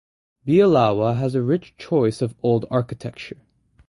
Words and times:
Bielawa 0.47 1.15
has 1.17 1.35
a 1.35 1.43
rich 1.43 1.75
choice 1.77 2.23
of 2.23 2.33
old 2.41 2.65
architecture. 2.71 3.37